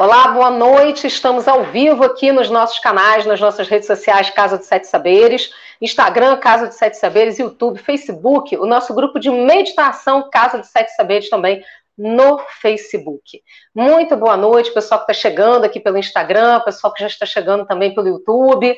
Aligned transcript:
Olá, 0.00 0.28
boa 0.28 0.48
noite. 0.48 1.06
Estamos 1.06 1.46
ao 1.46 1.64
vivo 1.64 2.02
aqui 2.02 2.32
nos 2.32 2.48
nossos 2.48 2.78
canais, 2.78 3.26
nas 3.26 3.38
nossas 3.38 3.68
redes 3.68 3.86
sociais 3.86 4.30
Casa 4.30 4.56
dos 4.56 4.66
Sete 4.66 4.86
Saberes, 4.86 5.52
Instagram 5.78 6.38
Casa 6.38 6.68
dos 6.68 6.76
Sete 6.76 6.96
Saberes, 6.96 7.38
YouTube, 7.38 7.78
Facebook, 7.78 8.56
o 8.56 8.64
nosso 8.64 8.94
grupo 8.94 9.20
de 9.20 9.28
meditação 9.28 10.30
Casa 10.30 10.56
dos 10.56 10.68
Sete 10.68 10.88
Saberes 10.96 11.28
também 11.28 11.62
no 11.98 12.38
Facebook. 12.62 13.42
Muito 13.74 14.16
boa 14.16 14.38
noite, 14.38 14.72
pessoal 14.72 15.04
que 15.04 15.12
está 15.12 15.28
chegando 15.28 15.64
aqui 15.64 15.78
pelo 15.78 15.98
Instagram, 15.98 16.60
pessoal 16.60 16.94
que 16.94 17.02
já 17.02 17.06
está 17.06 17.26
chegando 17.26 17.66
também 17.66 17.94
pelo 17.94 18.08
YouTube. 18.08 18.74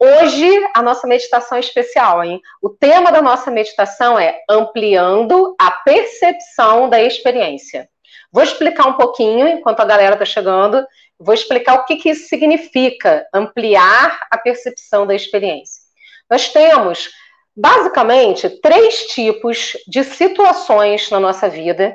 Hoje 0.00 0.70
a 0.74 0.80
nossa 0.80 1.06
meditação 1.06 1.58
é 1.58 1.60
especial, 1.60 2.24
hein? 2.24 2.40
O 2.62 2.70
tema 2.70 3.12
da 3.12 3.20
nossa 3.20 3.50
meditação 3.50 4.18
é 4.18 4.40
ampliando 4.48 5.54
a 5.60 5.70
percepção 5.70 6.88
da 6.88 6.98
experiência. 7.02 7.91
Vou 8.32 8.42
explicar 8.42 8.88
um 8.88 8.94
pouquinho, 8.94 9.46
enquanto 9.46 9.80
a 9.80 9.84
galera 9.84 10.14
está 10.14 10.24
chegando, 10.24 10.86
vou 11.20 11.34
explicar 11.34 11.74
o 11.74 11.84
que, 11.84 11.96
que 11.96 12.08
isso 12.08 12.28
significa, 12.28 13.26
ampliar 13.32 14.26
a 14.30 14.38
percepção 14.38 15.06
da 15.06 15.14
experiência. 15.14 15.82
Nós 16.30 16.48
temos, 16.48 17.10
basicamente, 17.54 18.48
três 18.48 19.06
tipos 19.08 19.76
de 19.86 20.02
situações 20.02 21.10
na 21.10 21.20
nossa 21.20 21.46
vida 21.46 21.94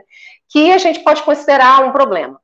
que 0.50 0.72
a 0.72 0.78
gente 0.78 1.00
pode 1.00 1.24
considerar 1.24 1.84
um 1.84 1.92
problema. 1.92 2.40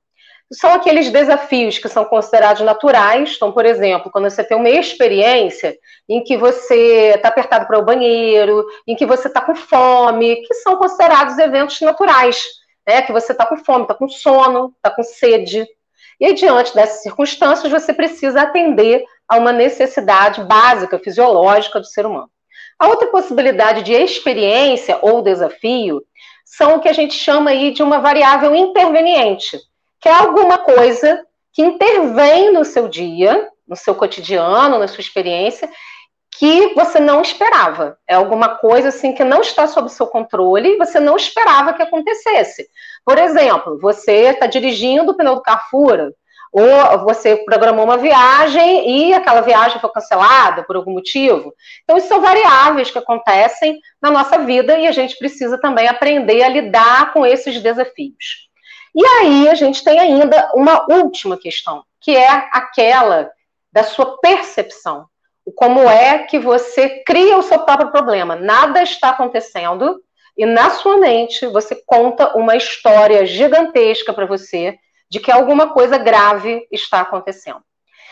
São 0.52 0.74
aqueles 0.74 1.12
desafios 1.12 1.78
que 1.78 1.88
são 1.88 2.04
considerados 2.04 2.62
naturais. 2.64 3.34
Então, 3.36 3.52
por 3.52 3.66
exemplo, 3.66 4.12
quando 4.12 4.30
você 4.30 4.44
tem 4.44 4.58
uma 4.58 4.70
experiência 4.70 5.78
em 6.10 6.24
que 6.24 6.36
você 6.36 7.14
está 7.16 7.30
apertado 7.30 7.68
para 7.68 7.80
o 7.80 7.86
banheiro, 7.86 8.66
em 8.88 8.96
que 8.96 9.06
você 9.06 9.28
está 9.28 9.40
com 9.40 9.56
fome, 9.56 10.38
que 10.48 10.54
são 10.56 10.76
considerados 10.78 11.38
eventos 11.38 11.80
naturais 11.82 12.63
né? 12.88 13.02
Que 13.02 13.12
você 13.12 13.32
está 13.32 13.46
com 13.46 13.58
fome, 13.58 13.84
está 13.84 13.94
com 13.94 14.08
sono, 14.08 14.74
está 14.76 14.90
com 14.90 15.04
sede. 15.04 15.66
E 16.20 16.26
aí, 16.26 16.34
diante 16.34 16.76
dessas 16.76 17.02
circunstâncias, 17.02 17.72
você 17.72 17.94
precisa 17.94 18.42
atender 18.42 19.04
a 19.28 19.38
uma 19.38 19.52
necessidade 19.52 20.44
básica, 20.44 21.00
fisiológica 21.00 21.80
do 21.80 21.86
ser 21.86 22.06
humano. 22.06 22.30
A 22.78 22.88
outra 22.88 23.08
possibilidade 23.08 23.84
de 23.84 23.94
experiência 23.94 25.00
ou 25.02 25.22
desafio 25.22 26.04
são 26.46 26.76
o 26.76 26.80
que 26.80 26.90
a 26.90 26.94
gente 26.94 27.14
chama 27.14 27.52
aí 27.52 27.72
de 27.72 27.82
uma 27.82 28.00
variável 28.00 28.54
interveniente, 28.56 29.58
que 30.00 30.10
é 30.10 30.14
alguma 30.14 30.58
coisa 30.58 31.26
que 31.52 31.62
intervém 31.62 32.52
no 32.52 32.66
seu 32.66 32.88
dia, 32.88 33.48
no 33.68 33.76
seu 33.76 33.96
cotidiano, 33.96 34.78
na 34.78 34.88
sua 34.88 35.02
experiência, 35.02 35.70
que 36.38 36.74
você 36.74 37.00
não 37.00 37.22
esperava. 37.22 37.98
É 38.08 38.16
alguma 38.16 38.50
coisa 38.58 38.90
assim 38.90 39.14
que 39.14 39.24
não 39.24 39.42
está 39.42 39.68
sob 39.68 39.90
seu 39.90 40.08
controle 40.08 40.70
e 40.70 40.78
você 40.78 41.00
não 41.00 41.16
esperava 41.16 41.74
que 41.74 41.82
acontecesse. 41.82 42.68
Por 43.06 43.18
exemplo, 43.18 43.80
você 43.80 44.30
está 44.30 44.48
dirigindo, 44.48 45.12
o 45.12 45.16
pneu 45.16 45.36
do 45.36 45.42
carro 45.42 45.62
fura, 45.70 46.14
ou 46.52 47.00
você 47.00 47.38
programou 47.38 47.84
uma 47.84 47.98
viagem 47.98 49.08
e 49.08 49.14
aquela 49.14 49.42
viagem 49.42 49.82
foi 49.82 49.90
cancelada 49.90 50.64
por 50.64 50.76
algum 50.76 50.94
motivo. 50.94 51.52
Então, 51.84 51.98
isso 51.98 52.08
são 52.08 52.22
variáveis 52.22 52.92
que 52.92 53.00
acontecem 53.00 53.80
na 54.00 54.12
nossa 54.12 54.38
vida 54.38 54.78
e 54.78 54.86
a 54.86 54.92
gente 54.92 55.18
precisa 55.18 55.60
também 55.60 55.88
aprender 55.88 56.44
a 56.44 56.50
lidar 56.50 57.12
com 57.12 57.26
esses 57.26 57.60
desafios. 57.60 58.48
E 58.96 59.04
aí, 59.04 59.50
a 59.50 59.56
gente 59.56 59.84
tem 59.84 60.00
ainda 60.00 60.52
uma 60.54 60.86
última 60.92 61.38
questão, 61.38 61.84
que 62.00 62.16
é 62.16 62.30
aquela 62.52 63.32
da 63.72 63.84
sua 63.84 64.20
percepção 64.20 65.08
como 65.52 65.90
é 65.90 66.20
que 66.20 66.40
você 66.40 67.04
cria 67.06 67.38
o 67.38 67.44
seu 67.44 67.60
próprio 67.60 67.92
problema. 67.92 68.36
Nada 68.36 68.82
está 68.82 69.10
acontecendo 69.10 70.02
e 70.38 70.46
na 70.46 70.70
sua 70.72 70.98
mente 70.98 71.46
você 71.48 71.76
conta 71.86 72.36
uma 72.38 72.56
história 72.56 73.26
gigantesca 73.26 74.14
para 74.14 74.26
você 74.26 74.78
de 75.10 75.20
que 75.20 75.32
alguma 75.32 75.70
coisa 75.74 75.98
grave 75.98 76.66
está 76.72 77.02
acontecendo. 77.02 77.62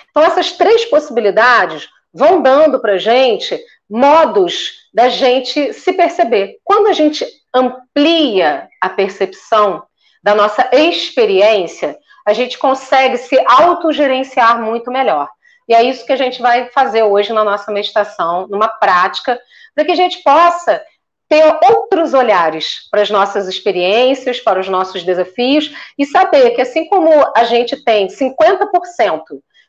Então, 0.09 0.23
essas 0.23 0.51
três 0.51 0.85
possibilidades 0.85 1.89
vão 2.13 2.41
dando 2.41 2.79
para 2.79 2.93
a 2.93 2.97
gente 2.97 3.59
modos 3.89 4.89
da 4.93 5.09
gente 5.09 5.73
se 5.73 5.93
perceber. 5.93 6.57
Quando 6.63 6.87
a 6.87 6.93
gente 6.93 7.25
amplia 7.53 8.67
a 8.79 8.89
percepção 8.89 9.83
da 10.21 10.35
nossa 10.35 10.69
experiência, 10.73 11.97
a 12.25 12.33
gente 12.33 12.57
consegue 12.57 13.17
se 13.17 13.41
autogerenciar 13.47 14.61
muito 14.61 14.91
melhor. 14.91 15.29
E 15.67 15.73
é 15.73 15.83
isso 15.83 16.05
que 16.05 16.13
a 16.13 16.17
gente 16.17 16.41
vai 16.41 16.69
fazer 16.69 17.03
hoje 17.03 17.31
na 17.31 17.43
nossa 17.43 17.71
meditação, 17.71 18.47
numa 18.47 18.67
prática, 18.67 19.39
para 19.73 19.85
que 19.85 19.91
a 19.91 19.95
gente 19.95 20.21
possa 20.23 20.81
ter 21.29 21.45
outros 21.63 22.13
olhares 22.13 22.89
para 22.91 23.01
as 23.01 23.09
nossas 23.09 23.47
experiências, 23.47 24.41
para 24.41 24.59
os 24.59 24.67
nossos 24.67 25.01
desafios 25.03 25.73
e 25.97 26.05
saber 26.05 26.51
que 26.51 26.61
assim 26.61 26.89
como 26.89 27.09
a 27.35 27.45
gente 27.45 27.81
tem 27.85 28.07
50% 28.07 29.23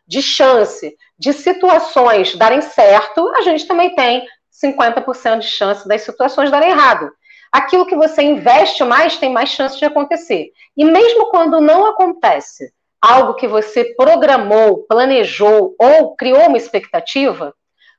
de 0.04 0.20
chance 0.20 0.96
de 1.16 1.32
situações 1.32 2.34
darem 2.34 2.60
certo, 2.60 3.28
a 3.36 3.42
gente 3.42 3.64
também 3.66 3.94
tem 3.94 4.26
50% 4.52 5.38
de 5.38 5.46
chance 5.46 5.86
das 5.86 6.02
situações 6.02 6.50
darem 6.50 6.70
errado. 6.70 7.10
Aquilo 7.52 7.86
que 7.86 7.94
você 7.94 8.22
investe 8.22 8.82
mais 8.82 9.16
tem 9.18 9.30
mais 9.30 9.50
chance 9.50 9.78
de 9.78 9.84
acontecer. 9.84 10.50
E 10.76 10.84
mesmo 10.84 11.30
quando 11.30 11.60
não 11.60 11.86
acontece, 11.86 12.72
algo 13.02 13.34
que 13.34 13.48
você 13.48 13.84
programou, 13.96 14.86
planejou 14.88 15.74
ou 15.76 16.14
criou 16.14 16.46
uma 16.46 16.56
expectativa, 16.56 17.52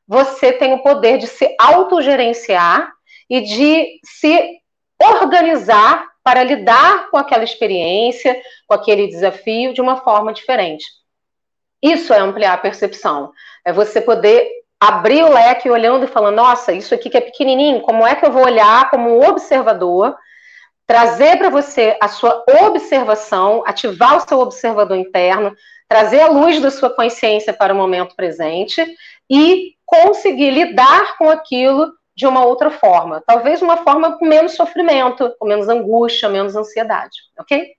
você 0.08 0.54
tem 0.54 0.74
o 0.74 0.82
poder 0.82 1.18
de 1.18 1.28
se 1.28 1.54
autogerenciar 1.60 2.90
e 3.30 3.42
de 3.42 4.00
se 4.06 4.60
organizar 5.02 6.08
para 6.24 6.42
lidar 6.42 7.10
com 7.10 7.18
aquela 7.18 7.44
experiência, 7.44 8.42
com 8.66 8.74
aquele 8.74 9.08
desafio 9.08 9.74
de 9.74 9.82
uma 9.82 9.98
forma 9.98 10.32
diferente. 10.32 10.86
Isso 11.82 12.14
é 12.14 12.20
ampliar 12.20 12.54
a 12.54 12.58
percepção. 12.58 13.34
É 13.66 13.74
você 13.74 14.00
poder 14.00 14.50
abrir 14.80 15.24
o 15.24 15.34
leque 15.34 15.70
olhando 15.70 16.06
e 16.06 16.08
falando: 16.08 16.36
nossa, 16.36 16.72
isso 16.72 16.96
aqui 16.96 17.10
que 17.10 17.18
é 17.18 17.22
pequenininho, 17.22 17.82
como 17.82 18.08
é 18.08 18.16
que 18.16 18.26
eu 18.26 18.32
vou 18.32 18.46
olhar 18.46 18.90
como 18.90 19.10
um 19.10 19.28
observador 19.28 20.16
trazer 20.86 21.38
para 21.38 21.50
você 21.50 21.98
a 22.02 22.08
sua 22.08 22.44
observação, 22.66 23.64
ativar 23.66 24.18
o 24.18 24.28
seu 24.28 24.40
observador 24.40 24.98
interno, 24.98 25.56
trazer 25.88 26.22
a 26.22 26.28
luz 26.28 26.60
da 26.60 26.72
sua 26.72 26.90
consciência 26.90 27.54
para 27.54 27.74
o 27.74 27.78
momento 27.78 28.16
presente 28.16 28.86
e 29.30 29.74
conseguir 29.86 30.52
lidar 30.52 31.18
com 31.18 31.30
aquilo 31.30 31.94
de 32.16 32.28
uma 32.28 32.46
outra 32.46 32.70
forma. 32.70 33.24
Talvez 33.26 33.62
uma 33.62 33.78
forma 33.78 34.18
com 34.18 34.26
menos 34.26 34.54
sofrimento, 34.54 35.34
com 35.40 35.48
menos 35.48 35.68
angústia, 35.70 36.30
menos 36.30 36.56
ansiedade, 36.56 37.18
ok? 37.40 37.72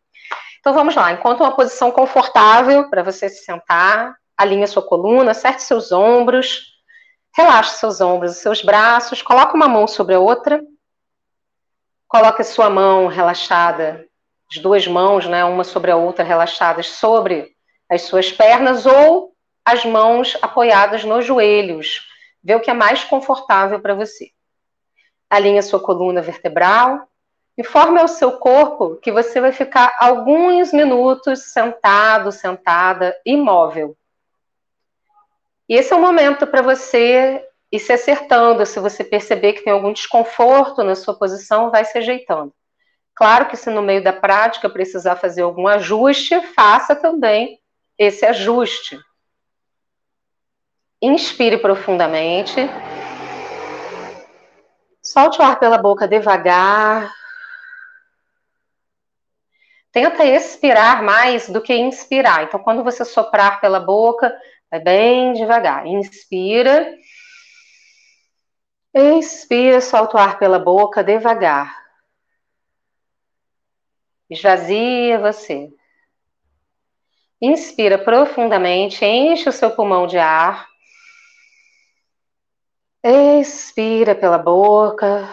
Então 0.61 0.73
vamos 0.73 0.95
lá, 0.95 1.13
encontre 1.13 1.43
uma 1.43 1.55
posição 1.55 1.91
confortável 1.91 2.89
para 2.89 3.03
você 3.03 3.29
se 3.29 3.45
sentar, 3.45 4.15
alinhe 4.37 4.67
sua 4.67 4.83
coluna, 4.83 5.33
acerte 5.33 5.63
seus 5.63 5.93
ombros, 5.93 6.75
relaxe 7.37 7.79
seus 7.79 8.01
ombros 8.01 8.37
seus 8.37 8.63
braços, 8.63 9.21
coloque 9.21 9.55
uma 9.55 9.69
mão 9.69 9.87
sobre 9.87 10.15
a 10.15 10.21
outra 10.21 10.63
Coloque 12.15 12.43
a 12.43 12.45
sua 12.45 12.71
mão 12.71 13.09
relaxada, 13.09 14.07
as 14.49 14.63
duas 14.63 14.87
mãos, 14.87 15.27
né, 15.27 15.45
uma 15.45 15.65
sobre 15.65 15.91
a 15.91 15.97
outra, 15.97 16.25
relaxadas 16.25 16.91
sobre 16.91 17.57
as 17.91 18.03
suas 18.03 18.31
pernas 18.31 18.87
ou 18.87 19.35
as 19.65 19.85
mãos 19.85 20.39
apoiadas 20.41 21.03
nos 21.03 21.25
joelhos. 21.25 22.07
Vê 22.41 22.55
o 22.55 22.61
que 22.61 22.71
é 22.71 22.73
mais 22.73 23.03
confortável 23.03 23.81
para 23.81 23.97
você. 23.97 24.31
Alinhe 25.29 25.59
a 25.59 25.63
sua 25.63 25.81
coluna 25.81 26.23
vertebral. 26.23 27.09
Informe 27.59 27.99
ao 27.99 28.07
seu 28.07 28.39
corpo 28.39 28.95
que 29.03 29.11
você 29.11 29.41
vai 29.41 29.51
ficar 29.51 29.97
alguns 29.99 30.73
minutos 30.73 31.53
sentado, 31.53 32.31
sentada, 32.31 33.13
imóvel. 33.27 33.97
E 35.69 35.75
esse 35.75 35.93
é 35.93 35.97
o 35.97 36.01
momento 36.01 36.47
para 36.47 36.63
você 36.63 37.45
e 37.75 37.79
se 37.81 37.93
acertando. 37.93 38.65
Se 38.65 38.79
você 38.79 39.03
perceber 39.03 39.55
que 39.55 39.65
tem 39.65 39.73
algum 39.73 39.93
desconforto 39.93 40.85
na 40.85 40.95
sua 40.95 41.12
posição, 41.12 41.73
vai 41.73 41.85
se 41.85 41.99
ajeitando. 41.99 42.55
Claro 43.17 43.47
que 43.47 43.57
se 43.57 43.69
no 43.69 43.83
meio 43.83 44.03
da 44.03 44.12
prática 44.12 44.71
precisar 44.71 45.17
fazer 45.17 45.43
algum 45.43 45.67
ajuste, 45.67 46.41
faça 46.55 46.94
também 46.94 47.59
esse 47.99 48.25
ajuste. 48.25 48.97
Inspire 51.03 51.59
profundamente. 51.59 52.61
Solte 55.03 55.41
o 55.41 55.44
ar 55.44 55.59
pela 55.59 55.76
boca 55.76 56.06
devagar. 56.06 57.12
Tenta 59.91 60.25
expirar 60.25 61.03
mais 61.03 61.49
do 61.49 61.61
que 61.61 61.75
inspirar. 61.75 62.44
Então, 62.44 62.61
quando 62.61 62.85
você 62.85 63.05
soprar 63.05 63.61
pela 63.61 63.81
boca, 63.81 64.32
vai 64.71 64.79
bem 64.79 65.32
devagar. 65.32 65.88
Inspira. 65.88 66.88
Expira, 68.94 69.81
solta 69.81 70.17
o 70.17 70.20
ar 70.20 70.38
pela 70.38 70.56
boca 70.56 71.02
devagar. 71.02 71.85
Esvazia 74.31 75.19
você. 75.19 75.69
Inspira 77.43 77.99
profundamente, 77.99 79.05
enche 79.05 79.49
o 79.49 79.52
seu 79.52 79.73
pulmão 79.73 80.06
de 80.06 80.17
ar. 80.17 80.69
Expira 83.02 84.14
pela 84.14 84.38
boca, 84.38 85.29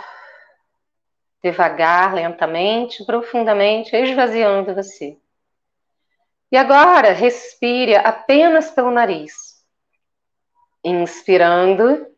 devagar, 1.43 2.15
lentamente, 2.15 3.05
profundamente, 3.05 3.95
esvaziando 3.95 4.73
você. 4.73 5.17
E 6.51 6.57
agora, 6.57 7.13
respire 7.13 7.95
apenas 7.95 8.71
pelo 8.71 8.89
nariz. 8.89 9.63
Inspirando 10.83 12.10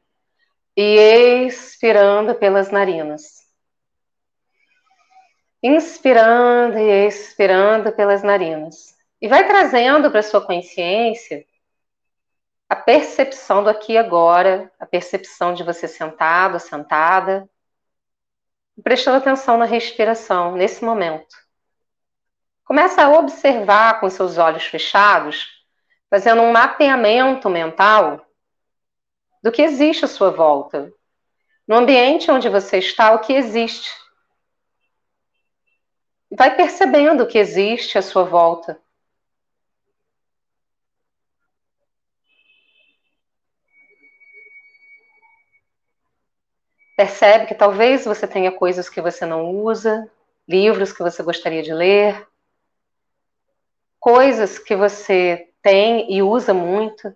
e 0.75 1.45
expirando 1.47 2.35
pelas 2.35 2.71
narinas. 2.71 3.43
Inspirando 5.61 6.77
e 6.77 7.07
expirando 7.07 7.91
pelas 7.91 8.23
narinas. 8.23 8.95
E 9.21 9.27
vai 9.27 9.47
trazendo 9.47 10.11
para 10.11 10.21
sua 10.21 10.45
consciência 10.45 11.45
a 12.67 12.75
percepção 12.75 13.63
do 13.63 13.69
aqui 13.69 13.93
e 13.93 13.97
agora, 13.97 14.71
a 14.79 14.85
percepção 14.85 15.53
de 15.53 15.63
você 15.63 15.87
sentado, 15.87 16.59
sentada, 16.59 17.47
prestando 18.83 19.17
atenção 19.17 19.57
na 19.57 19.65
respiração 19.65 20.55
nesse 20.55 20.83
momento. 20.83 21.35
Começa 22.65 23.03
a 23.03 23.11
observar 23.11 23.99
com 23.99 24.09
seus 24.09 24.37
olhos 24.37 24.63
fechados, 24.63 25.47
fazendo 26.09 26.41
um 26.41 26.51
mapeamento 26.51 27.49
mental 27.49 28.25
do 29.43 29.51
que 29.51 29.61
existe 29.61 30.05
à 30.05 30.07
sua 30.07 30.31
volta. 30.31 30.91
No 31.67 31.75
ambiente 31.75 32.31
onde 32.31 32.47
você 32.47 32.77
está, 32.77 33.13
o 33.13 33.19
que 33.19 33.33
existe. 33.33 33.89
Vai 36.31 36.55
percebendo 36.55 37.23
o 37.23 37.27
que 37.27 37.37
existe 37.37 37.97
à 37.97 38.01
sua 38.01 38.23
volta. 38.23 38.81
Percebe 46.95 47.47
que 47.47 47.55
talvez 47.55 48.05
você 48.05 48.25
tenha 48.25 48.51
coisas 48.51 48.87
que 48.87 49.01
você 49.01 49.25
não 49.25 49.49
usa, 49.49 50.09
livros 50.47 50.93
que 50.93 51.03
você 51.03 51.21
gostaria 51.21 51.61
de 51.61 51.73
ler, 51.73 52.27
coisas 53.99 54.57
que 54.59 54.75
você 54.75 55.49
tem 55.61 56.13
e 56.13 56.21
usa 56.21 56.53
muito. 56.53 57.13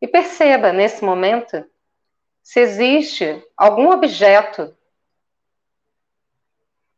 E 0.00 0.06
perceba 0.06 0.72
nesse 0.72 1.04
momento 1.04 1.64
se 2.42 2.60
existe 2.60 3.44
algum 3.56 3.90
objeto 3.90 4.74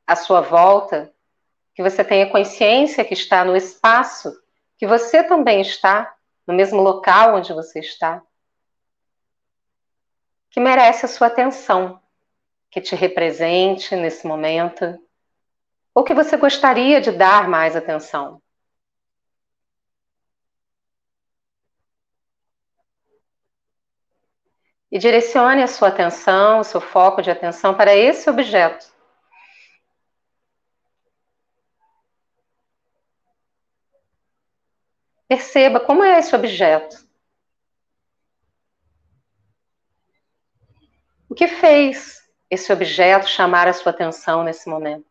à 0.07 0.15
sua 0.15 0.41
volta 0.41 1.13
que 1.75 1.83
você 1.83 2.05
tenha 2.05 2.31
consciência 2.31 3.05
que 3.05 3.15
está 3.15 3.45
no 3.45 3.57
espaço 3.57 4.39
que 4.77 4.87
você 4.87 5.23
também 5.23 5.61
está, 5.61 6.15
no 6.47 6.55
mesmo 6.55 6.81
local 6.81 7.37
onde 7.37 7.53
você 7.53 7.81
está 7.81 8.23
que 10.51 10.59
merece 10.59 11.07
a 11.07 11.09
sua 11.09 11.29
atenção, 11.29 12.01
que 12.71 12.81
te 12.81 12.97
represente 12.97 13.95
nesse 13.95 14.27
momento, 14.27 14.99
ou 15.95 16.03
que 16.03 16.13
você 16.13 16.37
gostaria 16.37 17.01
de 17.01 17.13
dar 17.13 17.49
mais 17.49 17.77
atenção. 17.77 18.43
E 24.91 24.99
direcione 24.99 25.63
a 25.63 25.67
sua 25.67 25.89
atenção, 25.89 26.61
o 26.61 26.65
seu 26.65 26.81
foco 26.81 27.23
de 27.23 27.31
atenção 27.31 27.75
para 27.75 27.95
esse 27.95 28.29
objeto. 28.29 28.87
Perceba 35.29 35.79
como 35.79 36.03
é 36.03 36.19
esse 36.19 36.35
objeto. 36.35 37.09
O 41.29 41.35
que 41.37 41.47
fez 41.47 42.29
esse 42.51 42.73
objeto 42.73 43.29
chamar 43.29 43.69
a 43.69 43.73
sua 43.73 43.93
atenção 43.93 44.43
nesse 44.43 44.69
momento? 44.69 45.10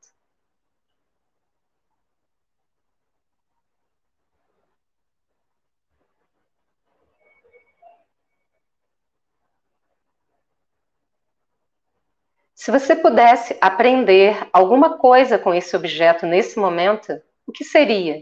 Se 12.59 12.71
você 12.71 12.93
pudesse 12.93 13.57
aprender 13.61 14.49
alguma 14.51 14.97
coisa 14.97 15.39
com 15.39 15.53
esse 15.53 15.77
objeto 15.77 16.25
nesse 16.25 16.59
momento, 16.59 17.17
o 17.47 17.53
que 17.53 17.63
seria? 17.63 18.21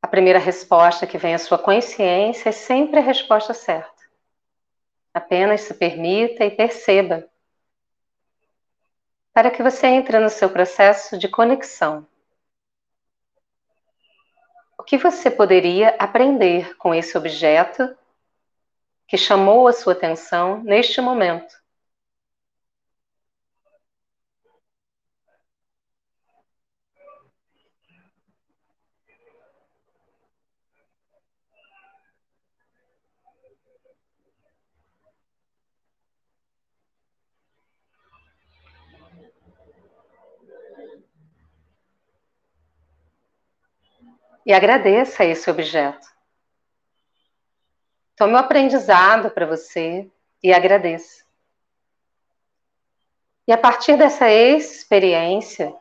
A 0.00 0.06
primeira 0.06 0.38
resposta 0.38 1.04
que 1.04 1.18
vem 1.18 1.34
à 1.34 1.38
sua 1.40 1.58
consciência 1.58 2.50
é 2.50 2.52
sempre 2.52 3.00
a 3.00 3.02
resposta 3.02 3.52
certa. 3.52 4.04
Apenas 5.12 5.62
se 5.62 5.74
permita 5.74 6.44
e 6.44 6.52
perceba, 6.52 7.28
para 9.34 9.50
que 9.50 9.60
você 9.60 9.88
entre 9.88 10.20
no 10.20 10.30
seu 10.30 10.48
processo 10.48 11.18
de 11.18 11.26
conexão. 11.26 12.06
O 14.78 14.84
que 14.84 14.96
você 14.96 15.28
poderia 15.28 15.96
aprender 15.98 16.76
com 16.76 16.94
esse 16.94 17.18
objeto 17.18 17.92
que 19.08 19.18
chamou 19.18 19.66
a 19.66 19.72
sua 19.72 19.94
atenção 19.94 20.62
neste 20.62 21.00
momento? 21.00 21.61
E 44.44 44.52
agradeça 44.52 45.24
esse 45.24 45.50
objeto. 45.50 46.06
Tome 48.16 48.32
o 48.32 48.36
um 48.36 48.38
aprendizado 48.38 49.30
para 49.30 49.46
você 49.46 50.10
e 50.42 50.52
agradeça. 50.52 51.24
E 53.46 53.52
a 53.52 53.58
partir 53.58 53.96
dessa 53.96 54.30
experiência 54.30 55.74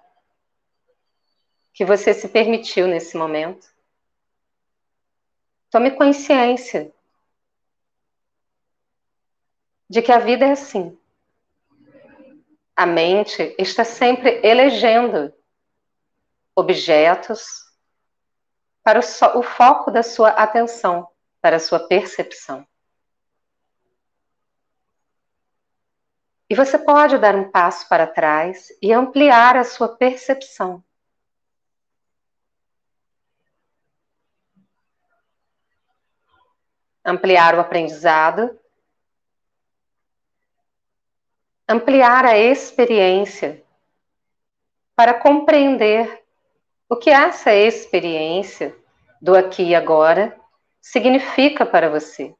que 1.74 1.86
você 1.86 2.14
se 2.14 2.28
permitiu 2.28 2.88
nesse 2.88 3.16
momento, 3.16 3.68
tome 5.70 5.92
consciência 5.92 6.92
de 9.90 10.02
que 10.02 10.12
a 10.12 10.20
vida 10.20 10.46
é 10.46 10.52
assim. 10.52 10.98
A 12.76 12.86
mente 12.86 13.56
está 13.58 13.84
sempre 13.84 14.40
elegendo 14.44 15.34
objetos, 16.56 17.71
para 18.84 19.00
o, 19.00 19.02
so, 19.02 19.26
o 19.38 19.44
foco 19.44 19.92
da 19.92 20.04
sua 20.04 20.30
atenção, 20.30 21.08
para 21.42 21.58
a 21.58 21.60
sua 21.60 21.88
percepção. 21.88 22.66
E 26.50 26.56
você 26.56 26.78
pode 26.78 27.18
dar 27.18 27.36
um 27.36 27.50
passo 27.50 27.88
para 27.88 28.06
trás 28.06 28.68
e 28.82 28.92
ampliar 28.92 29.56
a 29.56 29.64
sua 29.64 29.96
percepção. 29.96 30.84
Ampliar 37.06 37.56
o 37.56 37.60
aprendizado, 37.62 38.60
ampliar 41.68 42.26
a 42.26 42.38
experiência 42.38 43.64
para 44.94 45.14
compreender 45.14 46.21
o 46.92 46.98
que 46.98 47.10
essa 47.10 47.54
experiência 47.54 48.76
do 49.22 49.34
aqui 49.34 49.64
e 49.64 49.74
agora 49.74 50.38
significa 50.82 51.66
para 51.66 51.90
você? 51.90 52.36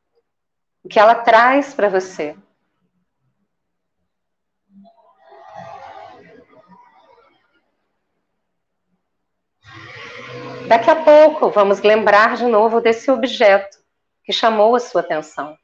O 0.84 0.90
que 0.90 1.00
ela 1.00 1.16
traz 1.16 1.74
para 1.74 1.88
você? 1.88 2.36
Daqui 10.68 10.90
a 10.90 11.02
pouco 11.02 11.50
vamos 11.50 11.80
lembrar 11.80 12.36
de 12.36 12.46
novo 12.46 12.82
desse 12.82 13.10
objeto 13.10 13.78
que 14.22 14.34
chamou 14.34 14.76
a 14.76 14.82
sua 14.82 15.00
atenção. 15.00 15.58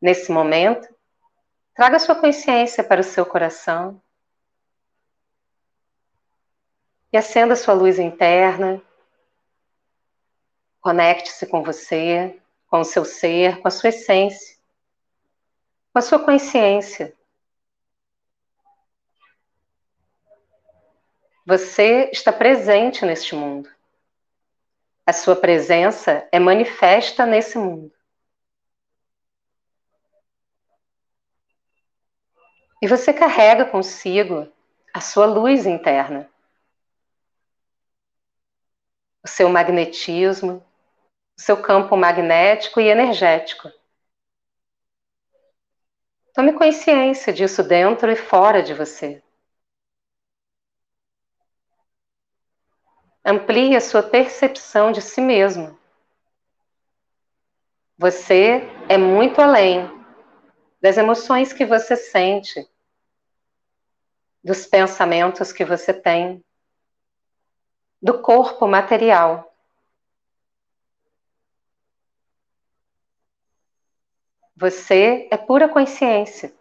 Nesse 0.00 0.32
momento, 0.32 0.88
traga 1.74 1.98
sua 1.98 2.14
consciência 2.14 2.82
para 2.82 3.02
o 3.02 3.04
seu 3.04 3.26
coração 3.26 4.00
e 7.12 7.16
acenda 7.16 7.56
sua 7.56 7.74
luz 7.74 7.98
interna. 7.98 8.82
Conecte-se 10.80 11.46
com 11.46 11.62
você, 11.62 12.40
com 12.68 12.80
o 12.80 12.84
seu 12.84 13.04
ser, 13.04 13.60
com 13.60 13.68
a 13.68 13.70
sua 13.70 13.90
essência, 13.90 14.56
com 15.92 15.98
a 15.98 16.02
sua 16.02 16.18
consciência. 16.18 17.16
Você 21.46 22.10
está 22.12 22.32
presente 22.32 23.04
neste 23.04 23.34
mundo. 23.34 23.70
A 25.06 25.12
sua 25.12 25.36
presença 25.36 26.28
é 26.32 26.40
manifesta 26.40 27.24
nesse 27.24 27.56
mundo. 27.56 27.92
E 32.82 32.88
você 32.88 33.12
carrega 33.14 33.64
consigo 33.64 34.52
a 34.92 35.00
sua 35.00 35.26
luz 35.26 35.66
interna. 35.66 36.28
O 39.26 39.28
seu 39.28 39.48
magnetismo, 39.48 40.64
o 41.36 41.40
seu 41.40 41.60
campo 41.60 41.96
magnético 41.96 42.80
e 42.80 42.86
energético. 42.86 43.68
Tome 46.32 46.52
consciência 46.52 47.32
disso 47.32 47.64
dentro 47.64 48.08
e 48.08 48.14
fora 48.14 48.62
de 48.62 48.72
você. 48.72 49.20
Amplie 53.24 53.74
a 53.74 53.80
sua 53.80 54.00
percepção 54.00 54.92
de 54.92 55.02
si 55.02 55.20
mesmo. 55.20 55.76
Você 57.98 58.62
é 58.88 58.96
muito 58.96 59.40
além 59.40 59.90
das 60.80 60.96
emoções 60.96 61.52
que 61.52 61.66
você 61.66 61.96
sente, 61.96 62.64
dos 64.44 64.66
pensamentos 64.66 65.50
que 65.50 65.64
você 65.64 65.92
tem, 65.92 66.44
do 68.00 68.20
corpo 68.20 68.66
material. 68.66 69.52
Você 74.56 75.28
é 75.30 75.36
pura 75.36 75.68
consciência, 75.68 76.52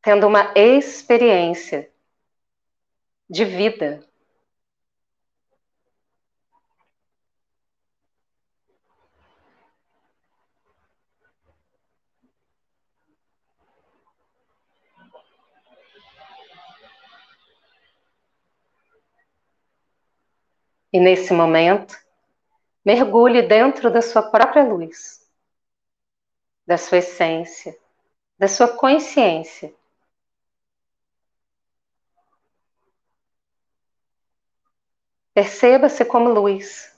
tendo 0.00 0.26
uma 0.26 0.52
experiência 0.56 1.90
de 3.28 3.44
vida. 3.44 4.06
E 20.92 21.00
nesse 21.00 21.32
momento, 21.32 21.96
mergulhe 22.84 23.42
dentro 23.42 23.90
da 23.90 24.02
sua 24.02 24.22
própria 24.22 24.62
luz, 24.64 25.26
da 26.66 26.76
sua 26.76 26.98
essência, 26.98 27.76
da 28.38 28.46
sua 28.46 28.68
consciência. 28.76 29.74
Perceba-se 35.34 36.04
como 36.04 36.28
luz. 36.28 36.91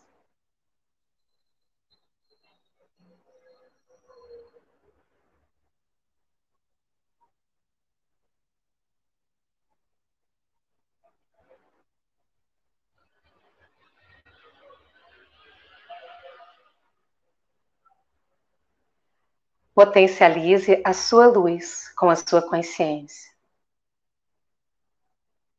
Potencialize 19.74 20.80
a 20.84 20.92
sua 20.92 21.26
luz 21.26 21.92
com 21.96 22.08
a 22.08 22.16
sua 22.16 22.40
consciência. 22.40 23.32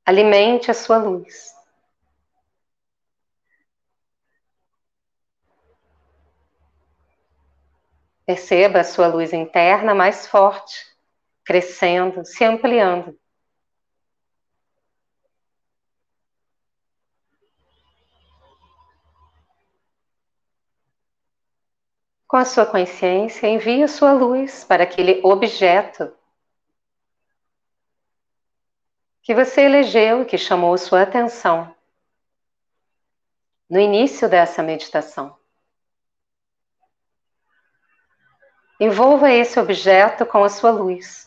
Alimente 0.06 0.72
a 0.72 0.74
sua 0.74 0.98
luz. 0.98 1.54
Perceba 8.26 8.80
a 8.80 8.84
sua 8.84 9.08
luz 9.08 9.34
interna 9.34 9.94
mais 9.94 10.26
forte, 10.26 10.86
crescendo, 11.44 12.26
se 12.26 12.44
ampliando. 12.44 13.20
Com 22.28 22.38
a 22.38 22.46
sua 22.46 22.66
consciência, 22.66 23.48
envie 23.48 23.84
a 23.84 23.88
sua 23.88 24.12
luz 24.12 24.64
para 24.64 24.84
aquele 24.84 25.22
objeto 25.24 26.12
que 29.22 29.34
você 29.34 29.62
elegeu 29.62 30.22
e 30.22 30.26
que 30.26 30.38
chamou 30.38 30.78
sua 30.78 31.02
atenção 31.02 31.76
no 33.70 33.80
início 33.80 34.30
dessa 34.30 34.62
meditação. 34.62 35.36
Envolva 38.80 39.32
esse 39.32 39.60
objeto 39.60 40.26
com 40.26 40.44
a 40.44 40.50
sua 40.50 40.72
luz. 40.72 41.25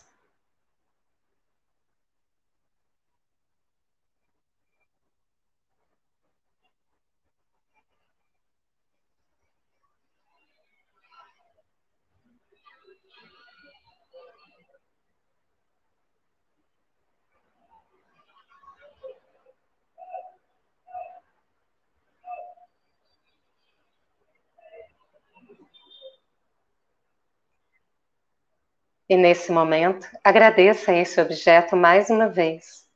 E 29.09 29.17
nesse 29.17 29.51
momento, 29.51 30.07
agradeça 30.23 30.93
esse 30.93 31.19
objeto 31.19 31.75
mais 31.75 32.11
uma 32.11 32.29
vez. 32.29 32.87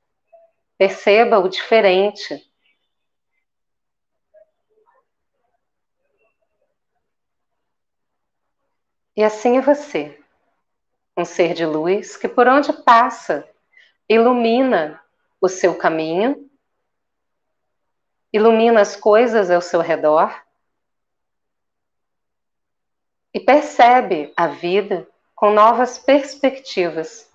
Perceba 0.76 1.38
o 1.38 1.48
diferente. 1.48 2.46
E 9.16 9.22
assim 9.24 9.56
é 9.56 9.60
você, 9.62 10.18
um 11.16 11.24
ser 11.24 11.54
de 11.54 11.64
luz 11.64 12.16
que 12.16 12.28
por 12.28 12.46
onde 12.46 12.72
passa, 12.72 13.48
ilumina 14.08 15.02
o 15.40 15.48
seu 15.48 15.76
caminho, 15.76 16.50
ilumina 18.32 18.80
as 18.80 18.96
coisas 18.96 19.50
ao 19.50 19.60
seu 19.62 19.80
redor 19.80 20.42
e 23.32 23.40
percebe 23.40 24.32
a 24.36 24.46
vida 24.46 25.06
com 25.42 25.50
novas 25.50 25.98
perspectivas. 25.98 27.28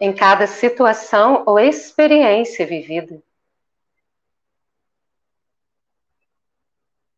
Em 0.00 0.14
cada 0.14 0.46
situação 0.46 1.42
ou 1.44 1.58
experiência 1.58 2.64
vivida. 2.64 3.20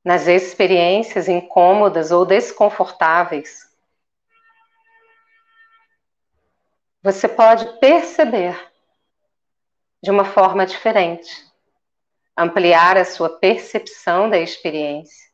Nas 0.02 0.26
experiências 0.26 1.28
incômodas 1.28 2.10
ou 2.10 2.24
desconfortáveis, 2.24 3.70
você 7.02 7.28
pode 7.28 7.78
perceber 7.78 8.67
de 10.02 10.10
uma 10.10 10.24
forma 10.24 10.64
diferente, 10.64 11.46
ampliar 12.36 12.96
a 12.96 13.04
sua 13.04 13.38
percepção 13.38 14.30
da 14.30 14.38
experiência 14.38 15.28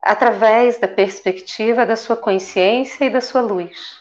através 0.00 0.78
da 0.78 0.88
perspectiva 0.88 1.84
da 1.84 1.96
sua 1.96 2.16
consciência 2.16 3.04
e 3.04 3.10
da 3.10 3.20
sua 3.20 3.42
luz. 3.42 4.00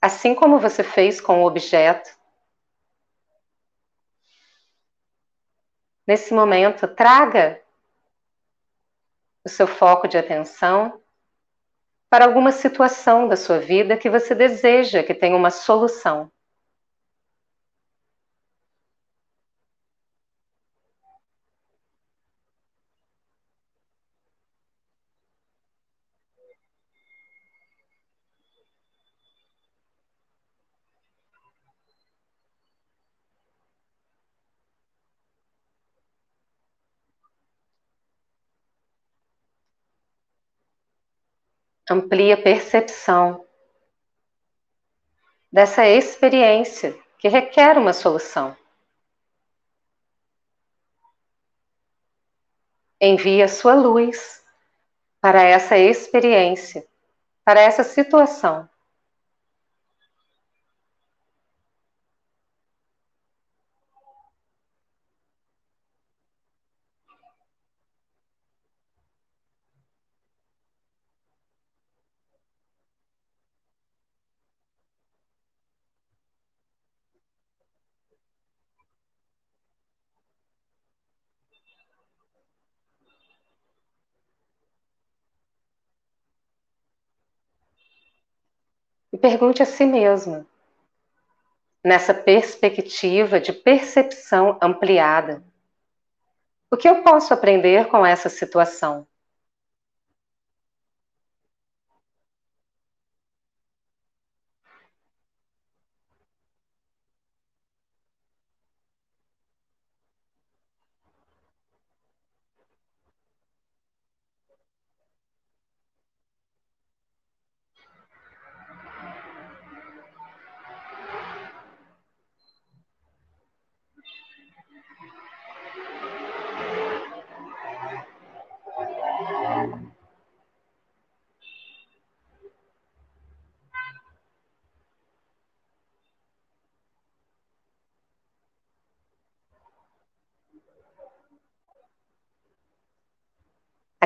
Assim 0.00 0.34
como 0.34 0.60
você 0.60 0.84
fez 0.84 1.20
com 1.20 1.42
o 1.42 1.46
objeto, 1.46 2.16
nesse 6.06 6.32
momento, 6.32 6.86
traga 6.86 7.60
o 9.44 9.48
seu 9.48 9.66
foco 9.66 10.06
de 10.06 10.16
atenção 10.16 11.02
para 12.10 12.24
alguma 12.24 12.52
situação 12.52 13.28
da 13.28 13.36
sua 13.36 13.58
vida 13.58 13.96
que 13.96 14.10
você 14.10 14.34
deseja 14.34 15.02
que 15.02 15.14
tenha 15.14 15.36
uma 15.36 15.50
solução. 15.50 16.30
Amplia 41.90 42.34
a 42.34 42.42
percepção 42.42 43.44
dessa 45.52 45.86
experiência 45.86 46.96
que 47.18 47.28
requer 47.28 47.78
uma 47.78 47.92
solução. 47.92 48.56
envie 53.00 53.42
a 53.42 53.48
sua 53.48 53.74
luz 53.74 54.42
para 55.20 55.42
essa 55.42 55.76
experiência, 55.76 56.86
para 57.44 57.60
essa 57.60 57.84
situação. 57.84 58.68
Pergunte 89.28 89.60
a 89.60 89.66
si 89.66 89.84
mesma, 89.84 90.46
nessa 91.82 92.14
perspectiva 92.14 93.40
de 93.40 93.52
percepção 93.52 94.56
ampliada, 94.62 95.42
o 96.70 96.76
que 96.76 96.88
eu 96.88 97.02
posso 97.02 97.34
aprender 97.34 97.88
com 97.88 98.06
essa 98.06 98.28
situação? 98.28 99.04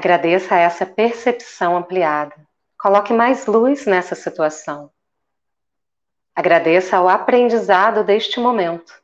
Agradeça 0.00 0.57
essa 0.57 0.87
percepção 0.87 1.76
ampliada. 1.76 2.35
Coloque 2.78 3.12
mais 3.12 3.45
luz 3.45 3.85
nessa 3.85 4.14
situação. 4.14 4.90
Agradeça 6.35 6.97
ao 6.97 7.07
aprendizado 7.07 8.02
deste 8.02 8.40
momento. 8.40 8.99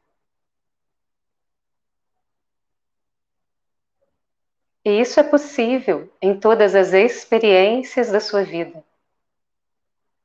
E 4.83 4.99
isso 4.99 5.21
é 5.21 5.23
possível 5.23 6.11
em 6.23 6.41
todas 6.41 6.75
as 6.75 6.95
experiências 6.95 8.11
da 8.11 8.19
sua 8.19 8.43
vida. 8.43 8.83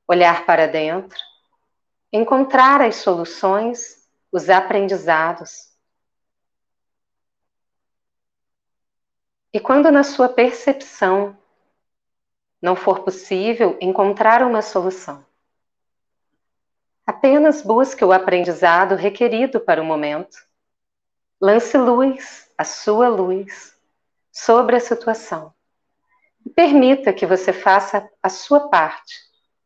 Olhar 0.08 0.46
para 0.46 0.70
dentro, 0.70 1.20
encontrar 2.14 2.80
as 2.80 2.96
soluções, 2.96 4.08
os 4.32 4.50
aprendizados 4.50 5.70
E 9.54 9.60
quando 9.60 9.92
na 9.92 10.02
sua 10.02 10.30
percepção 10.30 11.38
não 12.62 12.74
for 12.74 13.00
possível 13.00 13.78
encontrar 13.82 14.42
uma 14.44 14.62
solução, 14.62 15.26
apenas 17.06 17.62
busque 17.62 18.06
o 18.06 18.14
aprendizado 18.14 18.96
requerido 18.96 19.60
para 19.60 19.82
o 19.82 19.86
momento. 19.86 20.38
Lance 21.42 21.78
luz, 21.78 22.50
a 22.58 22.64
sua 22.64 23.10
luz, 23.10 23.76
sobre 24.32 24.78
a 24.78 24.80
situação. 24.80 25.54
E 26.46 26.50
permita 26.50 27.12
que 27.12 27.26
você 27.26 27.52
faça 27.52 28.10
a 28.24 28.30
sua 28.30 28.70
parte 28.70 29.16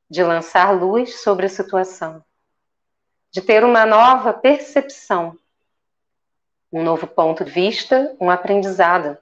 de 0.09 0.23
lançar 0.23 0.71
luz 0.71 1.21
sobre 1.21 1.45
a 1.45 1.49
situação, 1.49 2.23
de 3.29 3.41
ter 3.41 3.63
uma 3.63 3.85
nova 3.85 4.33
percepção, 4.33 5.37
um 6.71 6.81
novo 6.83 7.05
ponto 7.05 7.45
de 7.45 7.51
vista, 7.51 8.15
um 8.19 8.31
aprendizado 8.31 9.17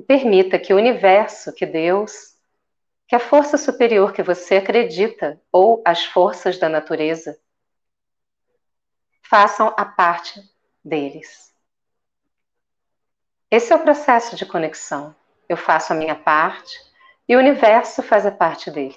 e 0.00 0.02
permita 0.02 0.58
que 0.58 0.72
o 0.72 0.78
universo, 0.78 1.52
que 1.52 1.66
Deus, 1.66 2.34
que 3.06 3.14
a 3.14 3.20
força 3.20 3.58
superior 3.58 4.14
que 4.14 4.22
você 4.22 4.56
acredita 4.56 5.38
ou 5.52 5.82
as 5.86 6.06
forças 6.06 6.58
da 6.58 6.70
natureza 6.70 7.38
façam 9.22 9.74
a 9.76 9.84
parte 9.84 10.42
deles. 10.82 11.54
Esse 13.50 13.74
é 13.74 13.76
o 13.76 13.82
processo 13.82 14.36
de 14.36 14.46
conexão. 14.46 15.14
Eu 15.46 15.58
faço 15.58 15.92
a 15.92 15.96
minha 15.96 16.14
parte 16.14 16.74
e 17.28 17.36
o 17.36 17.38
universo 17.38 18.02
faz 18.02 18.24
a 18.24 18.32
parte 18.32 18.70
dele. 18.70 18.96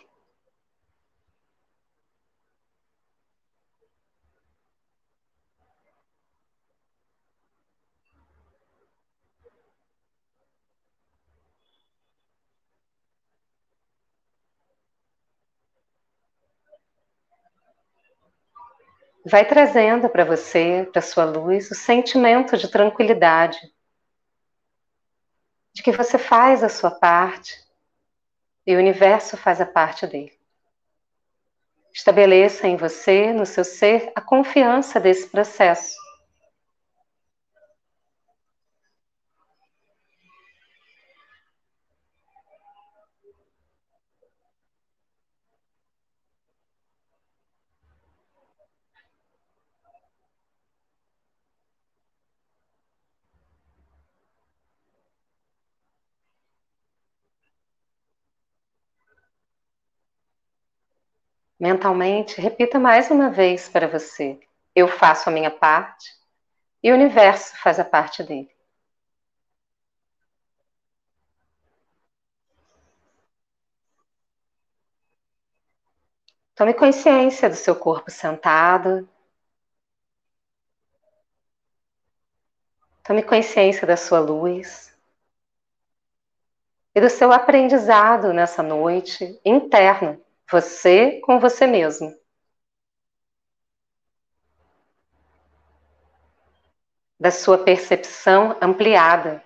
Vai 19.25 19.45
trazendo 19.45 20.09
para 20.09 20.25
você, 20.25 20.87
para 20.91 21.01
sua 21.01 21.23
luz, 21.23 21.71
o 21.71 21.75
sentimento 21.75 22.57
de 22.57 22.69
tranquilidade, 22.69 23.59
de 25.73 25.81
que 25.81 25.91
você 25.91 26.17
faz 26.17 26.63
a 26.63 26.69
sua 26.69 26.91
parte 26.91 27.63
e 28.65 28.75
o 28.75 28.79
universo 28.79 29.37
faz 29.37 29.59
a 29.59 29.65
parte 29.65 30.05
dele. 30.05 30.33
Estabeleça 31.93 32.67
em 32.67 32.75
você, 32.75 33.31
no 33.31 33.45
seu 33.45 33.63
ser, 33.63 34.11
a 34.15 34.21
confiança 34.21 34.99
desse 34.99 35.27
processo. 35.27 35.95
Mentalmente, 61.63 62.41
repita 62.41 62.77
mais 62.77 63.09
uma 63.09 63.29
vez 63.29 63.69
para 63.69 63.87
você: 63.87 64.37
eu 64.75 64.85
faço 64.85 65.29
a 65.29 65.31
minha 65.31 65.49
parte 65.49 66.13
e 66.83 66.91
o 66.91 66.93
universo 66.93 67.55
faz 67.57 67.79
a 67.79 67.85
parte 67.85 68.21
dele. 68.21 68.53
Tome 76.53 76.73
consciência 76.73 77.49
do 77.49 77.55
seu 77.55 77.77
corpo 77.77 78.11
sentado. 78.11 79.07
Tome 83.05 83.23
consciência 83.23 83.87
da 83.87 83.95
sua 83.95 84.19
luz 84.19 84.93
e 86.93 86.99
do 86.99 87.09
seu 87.09 87.31
aprendizado 87.31 88.33
nessa 88.33 88.61
noite 88.61 89.39
interno. 89.45 90.21
Você 90.53 91.19
com 91.21 91.39
você 91.39 91.65
mesmo. 91.65 92.15
Da 97.19 97.31
sua 97.31 97.57
percepção 97.57 98.55
ampliada. 98.61 99.43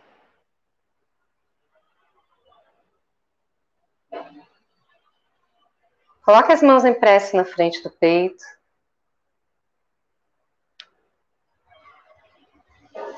Coloque 6.26 6.52
as 6.52 6.62
mãos 6.62 6.84
em 6.84 6.94
prece 6.94 7.38
na 7.38 7.46
frente 7.46 7.82
do 7.82 7.90
peito. 7.90 8.44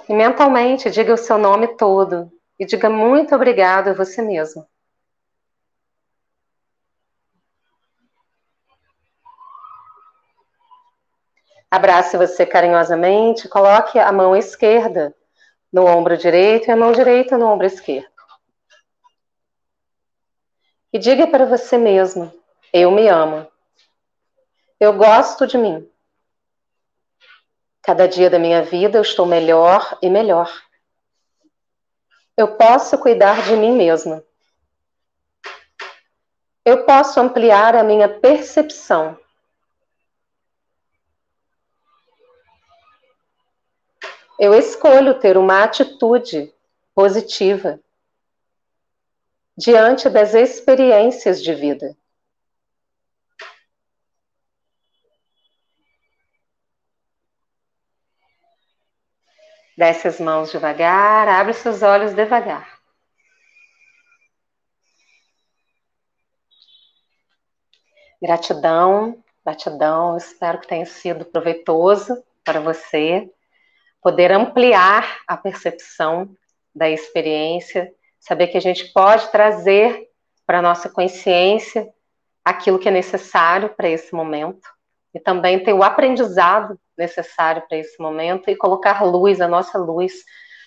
E 0.08 0.14
mentalmente 0.14 0.92
diga 0.92 1.12
o 1.12 1.18
seu 1.18 1.40
nome 1.40 1.76
todo. 1.76 2.32
E 2.60 2.68
diga 2.68 2.88
muito 2.88 3.34
obrigado 3.34 3.88
a 3.88 3.94
você 3.94 4.22
mesmo. 4.22 4.70
Abrace 11.72 12.18
você 12.18 12.46
carinhosamente, 12.46 13.48
coloque 13.48 14.00
a 14.00 14.12
mão 14.12 14.36
esquerda 14.36 15.16
no 15.72 15.86
ombro 15.86 16.18
direito 16.18 16.68
e 16.68 16.72
a 16.72 16.76
mão 16.76 16.92
direita 16.92 17.38
no 17.38 17.46
ombro 17.46 17.68
esquerdo. 17.68 18.10
E 20.92 20.98
diga 20.98 21.28
para 21.28 21.46
você 21.46 21.78
mesmo: 21.78 22.34
eu 22.74 22.90
me 22.92 23.08
amo. 23.08 23.48
Eu 24.80 24.94
gosto 24.94 25.46
de 25.46 25.58
mim. 25.58 25.88
Cada 27.82 28.08
dia 28.08 28.30
da 28.30 28.40
minha 28.40 28.64
vida 28.64 28.98
eu 28.98 29.02
estou 29.02 29.26
melhor 29.26 29.98
e 30.02 30.10
melhor. 30.10 30.52
Eu 32.38 32.56
posso 32.56 32.98
cuidar 32.98 33.44
de 33.44 33.56
mim 33.56 33.74
mesma. 33.74 34.24
Eu 36.64 36.86
posso 36.86 37.20
ampliar 37.20 37.76
a 37.76 37.84
minha 37.84 38.08
percepção. 38.08 39.20
Eu 44.40 44.54
escolho 44.54 45.20
ter 45.20 45.36
uma 45.36 45.64
atitude 45.66 46.54
positiva 46.96 47.78
diante 49.58 50.10
das 50.10 50.34
experiências 50.34 51.44
de 51.44 51.54
vida. 51.54 51.98
Desce 59.78 60.08
as 60.08 60.22
mãos 60.22 60.50
devagar, 60.52 61.28
abre 61.28 61.54
seus 61.54 61.82
olhos 61.82 62.14
devagar. 62.14 62.80
Gratidão, 68.22 69.22
gratidão. 69.46 70.16
Espero 70.16 70.62
que 70.62 70.68
tenha 70.68 70.86
sido 70.86 71.26
proveitoso 71.26 72.24
para 72.46 72.62
você 72.62 73.30
poder 74.02 74.32
ampliar 74.32 75.20
a 75.28 75.36
percepção 75.36 76.30
da 76.74 76.90
experiência, 76.90 77.92
saber 78.20 78.48
que 78.48 78.58
a 78.58 78.62
gente 78.62 78.92
pode 78.94 79.32
trazer 79.32 80.08
para 80.46 80.60
a 80.60 80.62
nossa 80.62 80.90
consciência 80.90 81.88
aquilo 82.44 82.80
que 82.80 82.88
é 82.88 82.92
necessário 82.92 83.70
para 83.70 83.90
esse 83.90 84.14
momento 84.14 84.68
e 85.14 85.20
também 85.20 85.64
ter 85.64 85.74
o 85.74 85.84
aprendizado 85.84 86.80
necessário 86.98 87.64
para 87.68 87.78
esse 87.78 88.02
momento 88.02 88.50
e 88.50 88.56
colocar 88.56 89.04
luz, 89.04 89.42
a 89.42 89.48
nossa 89.48 89.78
luz, 89.78 90.14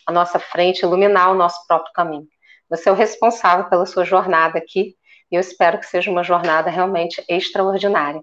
à 0.06 0.12
nossa 0.12 0.38
frente, 0.38 0.82
iluminar 0.82 1.30
o 1.30 1.34
nosso 1.34 1.66
próprio 1.66 1.92
caminho. 1.92 2.26
Você 2.68 2.88
é 2.88 2.92
o 2.92 2.96
responsável 2.96 3.68
pela 3.68 3.86
sua 3.86 4.04
jornada 4.04 4.58
aqui 4.58 4.96
e 5.30 5.36
eu 5.36 5.40
espero 5.40 5.78
que 5.78 5.86
seja 5.86 6.10
uma 6.10 6.24
jornada 6.24 6.70
realmente 6.70 7.22
extraordinária. 7.28 8.22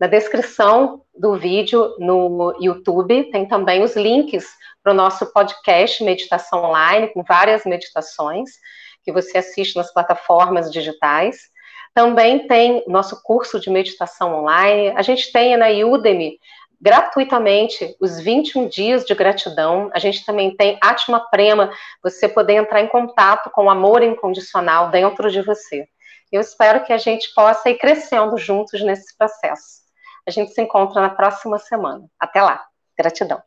Na 0.00 0.06
descrição 0.06 1.02
do 1.16 1.36
vídeo 1.36 1.94
no 1.98 2.56
YouTube 2.60 3.30
tem 3.30 3.46
também 3.46 3.82
os 3.82 3.96
links 3.96 4.46
para 4.82 4.92
o 4.92 4.96
nosso 4.96 5.32
podcast 5.32 6.02
Meditação 6.02 6.64
Online, 6.64 7.08
com 7.08 7.22
várias 7.22 7.64
meditações 7.64 8.50
que 9.04 9.12
você 9.12 9.38
assiste 9.38 9.76
nas 9.76 9.92
plataformas 9.92 10.70
digitais. 10.70 11.50
Também 11.94 12.46
tem 12.46 12.82
nosso 12.86 13.22
curso 13.22 13.60
de 13.60 13.70
meditação 13.70 14.40
online. 14.40 14.92
A 14.96 15.02
gente 15.02 15.30
tem 15.30 15.56
na 15.56 15.68
Udemy 15.68 16.38
gratuitamente 16.80 17.96
os 18.00 18.18
21 18.18 18.66
dias 18.66 19.04
de 19.04 19.14
gratidão. 19.14 19.88
A 19.94 20.00
gente 20.00 20.24
também 20.24 20.56
tem 20.56 20.78
Atma 20.80 21.20
Prema, 21.30 21.70
você 22.02 22.28
poder 22.28 22.54
entrar 22.54 22.80
em 22.80 22.88
contato 22.88 23.50
com 23.50 23.66
o 23.66 23.70
amor 23.70 24.02
incondicional 24.02 24.90
dentro 24.90 25.30
de 25.30 25.42
você. 25.42 25.86
Eu 26.32 26.40
espero 26.40 26.82
que 26.84 26.92
a 26.94 26.98
gente 26.98 27.32
possa 27.34 27.68
ir 27.68 27.76
crescendo 27.76 28.38
juntos 28.38 28.82
nesse 28.82 29.14
processo. 29.18 29.82
A 30.26 30.30
gente 30.30 30.52
se 30.52 30.62
encontra 30.62 31.02
na 31.02 31.10
próxima 31.10 31.58
semana. 31.58 32.08
Até 32.18 32.40
lá. 32.40 32.64
Gratidão. 32.96 33.42